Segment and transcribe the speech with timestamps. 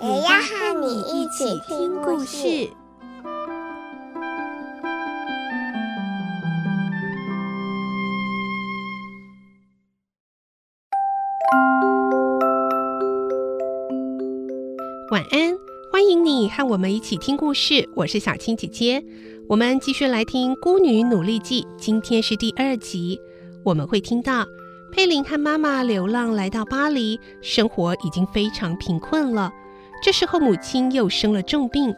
[0.00, 2.70] 也要和你一起听故事。
[15.10, 15.56] 晚安，
[15.90, 17.88] 欢迎你和我们一起听故事。
[17.96, 19.02] 我是小青姐姐，
[19.48, 23.20] 我们继续来听《孤女努力记》，今天是第二集。
[23.64, 24.46] 我们会听到
[24.92, 29.50] 佩林和妈妈流浪来到巴黎，生活已经非常贫困了。
[30.00, 31.94] 这时候母亲又生了重病，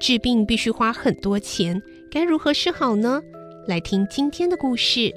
[0.00, 3.22] 治病必须花很多钱，该如何是好呢？
[3.68, 5.00] 来听今天的故事。《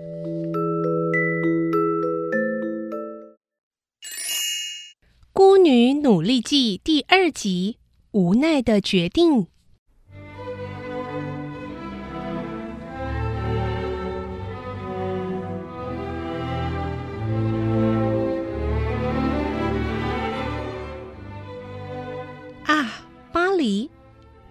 [5.32, 7.78] 孤女努力记》第二集：
[8.12, 9.48] 无奈的决定。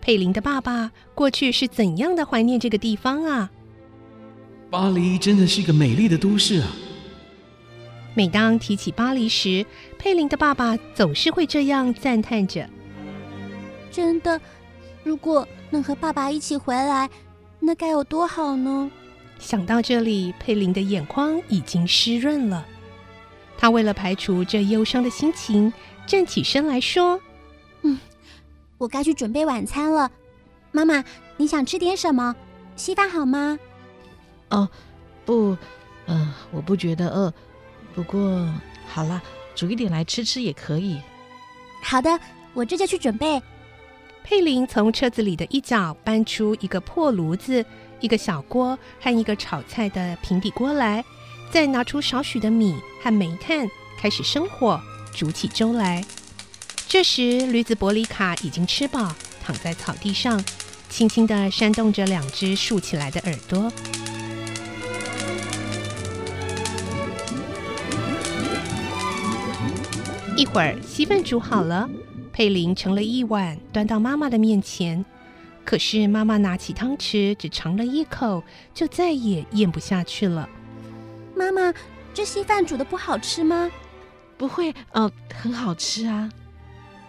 [0.07, 3.51] 佩林的爸爸过去是怎样的怀念这个地方啊？
[4.71, 6.69] 巴黎真的是一个美丽的都市啊！
[8.15, 9.67] 每当提起巴黎时，
[9.99, 12.71] 佩林的爸爸总是会这样赞叹着
[13.91, 14.41] ：“真的，
[15.03, 17.11] 如果能和爸爸一起回来，
[17.59, 18.89] 那该有多好呢？”
[19.41, 22.65] 想到这里，佩林的眼眶已经湿润了。
[23.59, 25.73] 他为了排除这忧伤的心情，
[26.07, 27.36] 站起身来说：“嗯，
[28.79, 30.11] 我该去准备晚餐了。
[30.73, 31.05] 妈妈，
[31.37, 32.35] 你想吃点什么？
[32.77, 33.59] 稀饭好吗
[34.51, 34.69] ？”“哦，
[35.25, 35.57] 不，
[36.07, 37.33] 嗯、呃，我不觉得饿。”
[37.95, 38.47] 不过，
[38.87, 39.23] 好了，
[39.55, 41.01] 煮一点来吃吃也可以。
[41.83, 42.21] 好的，
[42.53, 43.43] 我这就去准备。
[44.23, 47.65] 佩林从车子里的一角搬出一个破炉子、
[48.01, 51.03] 一个小锅和一个炒菜的平底锅来，
[51.51, 54.79] 再拿出少许的米和煤炭，开始生火
[55.15, 56.05] 煮起粥来。
[56.89, 59.13] 这时，驴子伯里卡已经吃饱，
[59.45, 60.43] 躺在草地上，
[60.89, 63.71] 轻轻地扇动着两只竖起来的耳朵。
[70.37, 71.91] 一会儿，稀饭煮好了，
[72.33, 75.05] 佩林盛了一碗，端到妈妈的面前。
[75.65, 80.49] 可是妈妈拿起汤匙，只尝了一口，就再也咽不下去了。
[81.35, 81.75] 妈妈，
[82.15, 83.69] 这稀饭煮的不好吃吗？
[84.39, 86.31] 不会，呃，很好吃啊。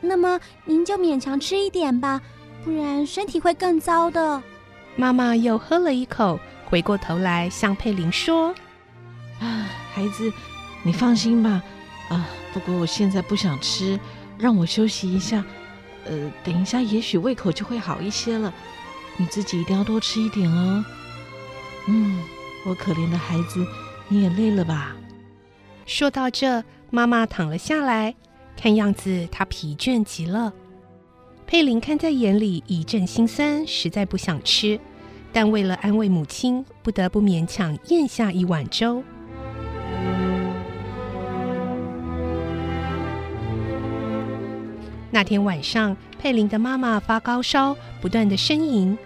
[0.02, 2.22] 那么您就勉强吃一点吧，
[2.64, 4.42] 不然身体会更糟的。
[4.96, 8.54] 妈妈又喝了一口，回过头来向佩林说
[9.40, 10.32] ：“啊，孩子，
[10.84, 11.62] 你放心吧。”
[12.10, 14.00] 啊，不过我现在不想吃，
[14.38, 15.44] 让我休息一下。
[16.06, 18.54] 呃，等一下也许胃口就会好一些了。
[19.18, 20.86] 你自己一定要多吃一点哦。
[21.88, 22.24] 嗯，
[22.66, 23.66] 我可怜的孩子，
[24.08, 24.96] 你也累了吧？
[25.86, 28.16] 说到这，妈妈躺了下来，
[28.58, 30.52] 看样子她疲倦极了。
[31.46, 34.78] 佩林看在眼里，一阵心酸，实在不想吃，
[35.32, 39.02] 但为了安慰母亲，不得不勉强咽下一碗粥。
[45.10, 48.98] 那天晚上，佩林的妈妈发高烧，不断的呻吟，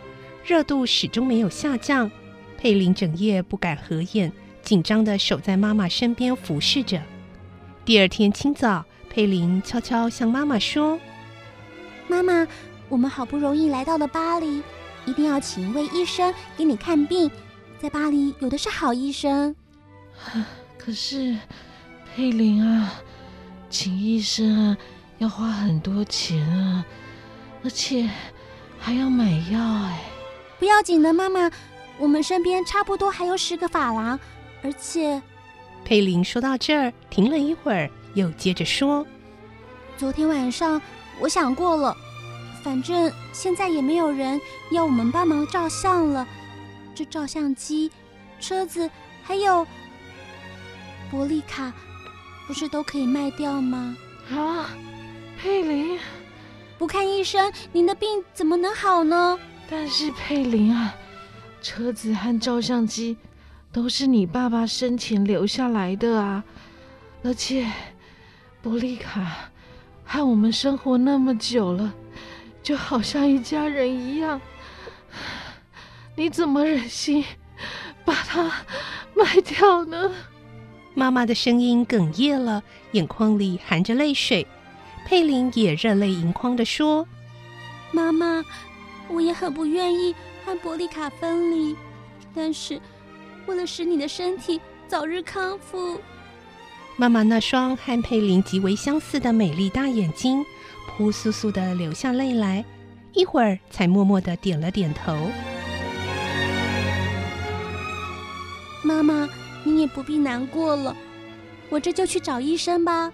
[0.43, 2.09] 热度始终没有下降。
[2.57, 4.31] 佩林整夜不敢合眼，
[4.63, 6.99] 紧张的守在妈妈身边服侍着。
[7.85, 10.97] 第二天清早，佩林悄悄向妈妈说
[12.07, 12.47] ：“妈妈，
[12.87, 14.63] 我们好不容易来到了巴黎，
[15.05, 17.29] 一定要请一位医生给你看病。
[17.77, 19.53] 在巴黎有的是好医生。
[20.79, 21.37] ”可是，
[22.15, 22.93] 佩林啊，
[23.69, 24.77] 请医生啊。
[25.17, 26.83] 要花很多钱啊，
[27.63, 28.09] 而且
[28.79, 29.99] 还要买药哎。
[30.57, 31.51] 不要紧的，妈妈，
[31.99, 34.17] 我们身边差不多还有十个法郎，
[34.63, 35.21] 而且……
[35.83, 39.05] 佩林说到这儿，停了一会儿，又接着说
[39.97, 40.81] ：“昨天晚上
[41.19, 41.95] 我想过了，
[42.63, 44.39] 反正现在也没有人
[44.71, 46.27] 要我们帮忙照相了。
[46.93, 47.91] 这照相机、
[48.39, 48.89] 车子
[49.23, 49.65] 还有
[51.09, 51.71] 伯利卡，
[52.47, 53.95] 不是都可以卖掉吗？”
[54.31, 54.69] 啊！
[55.37, 55.99] 佩林，
[56.77, 59.39] 不看医生，您的病怎么能好呢？
[59.69, 60.93] 但是佩林啊，
[61.61, 63.17] 车子和照相机
[63.71, 66.43] 都是你爸爸生前留下来的啊，
[67.23, 67.67] 而且
[68.61, 69.49] 伯利卡
[70.05, 71.91] 和我们生活那么久了，
[72.61, 74.39] 就好像一家人一样。
[76.15, 77.25] 你怎么忍心
[78.05, 78.43] 把它
[79.15, 80.11] 卖掉呢？
[80.93, 82.61] 妈妈的声音哽咽了，
[82.91, 84.45] 眼眶里含着泪水。
[85.07, 87.07] 佩林也热泪盈眶地说
[87.91, 88.45] ：“妈妈，
[89.07, 90.13] 我也很不愿意
[90.45, 91.75] 和伯利卡分离，
[92.35, 92.79] 但是
[93.47, 95.99] 为了使你的身体早日康复。”
[97.01, 100.45] 妈妈那双和佩林极为相似的美丽大眼睛，
[100.85, 102.63] 扑簌簌地流下泪来，
[103.13, 105.17] 一会儿才默默地点了点头。
[108.83, 109.27] 妈妈，
[109.63, 110.95] 你也不必难过了，
[111.69, 113.11] 我这就去找医生吧。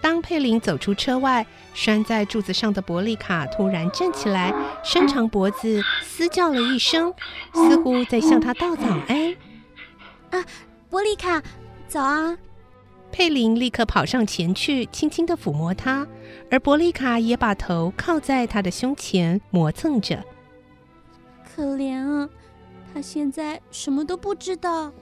[0.00, 7.12] 当佩林走出车外，拴在柱子上的伯利卡突然站起来，伸长脖子，嘶叫了一声，
[7.52, 9.36] 似乎在向他道早安。
[10.30, 10.42] 啊，
[10.88, 11.42] 波利卡，
[11.86, 12.38] 早啊！
[13.16, 16.06] 佩林立刻跑上前去，轻轻地抚摸她，
[16.50, 20.22] 而伯利卡也把头靠在她的胸前，磨蹭着。
[21.42, 22.28] 可怜啊！
[22.92, 24.92] 他现在什么都不知道。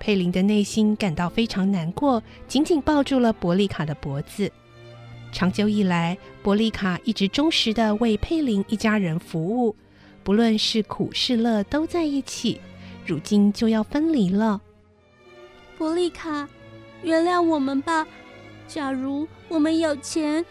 [0.00, 4.50] 佩林的内心感到非常难过，紧紧抱住了博利卡的脖子。
[5.30, 9.76] 长久以来，伯利卡一直忠实地为佩林一家人服务，
[10.24, 12.60] 不论是苦是乐都在一起。
[13.06, 14.60] 如今就要分离了。
[15.78, 16.48] 伯利卡，
[17.02, 18.06] 原谅我们吧。
[18.66, 20.44] 假如我们有钱，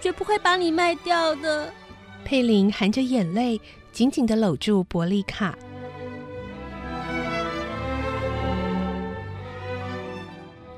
[0.00, 1.72] 绝不会把你卖掉的。
[2.24, 3.60] 佩林含着眼泪，
[3.92, 5.56] 紧紧的搂住伯利卡。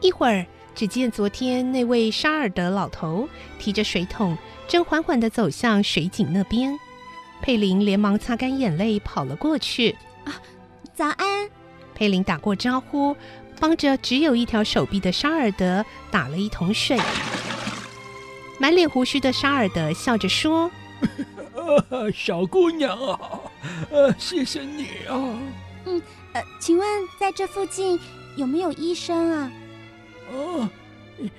[0.00, 3.28] 一会儿，只见昨天那位沙尔德老头
[3.58, 4.36] 提着水桶，
[4.66, 6.78] 正缓缓的走向水井那边。
[7.42, 9.92] 佩林连忙擦干眼泪，跑了过去。
[10.24, 10.40] 啊，
[10.94, 11.48] 早安！
[11.94, 13.16] 佩林打过招呼，
[13.60, 16.98] 帮着只有一条手臂的沙尔德打了一桶水。
[18.58, 20.70] 满脸胡须的沙尔德笑着说
[22.14, 23.40] ：“小姑娘啊，
[23.90, 25.38] 呃，谢谢你啊。
[25.84, 26.02] 嗯，
[26.32, 26.86] 呃，请问
[27.20, 27.98] 在这附近
[28.36, 29.52] 有没有医生啊？”
[30.32, 30.68] 哦，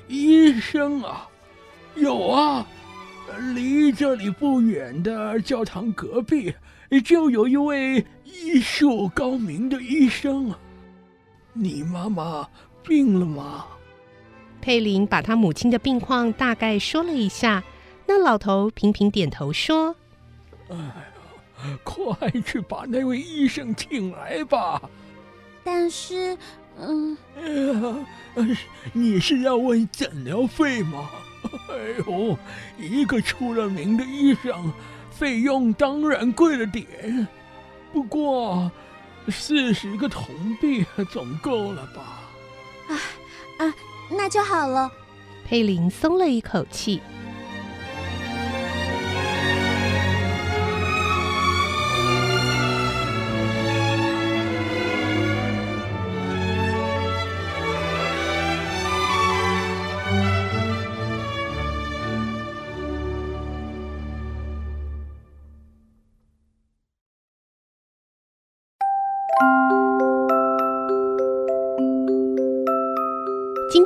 [0.07, 1.27] 医生啊，
[1.95, 2.65] 有啊，
[3.53, 6.53] 离这里不远的教堂隔壁
[7.03, 10.53] 就有一位医术高明的医生。
[11.61, 12.47] 你妈妈
[12.81, 13.65] 病了吗？
[14.61, 17.63] 佩林把他母亲的病况大概说了一下，
[18.07, 19.95] 那老头频频点头说
[20.69, 24.81] ：“哎呀，快去把那位医生请来吧。”
[25.63, 26.37] 但是。
[26.81, 28.57] 嗯，哎呀，
[28.93, 31.09] 你是要问诊疗费吗？
[31.69, 31.75] 哎
[32.07, 32.37] 呦，
[32.77, 34.71] 一个出了名的医生，
[35.11, 37.27] 费用当然贵了点。
[37.91, 38.71] 不过，
[39.27, 42.21] 四十个铜币总够了吧？
[42.87, 42.95] 啊
[43.59, 43.73] 啊，
[44.09, 44.91] 那就好了。
[45.45, 47.01] 佩林松了一口气。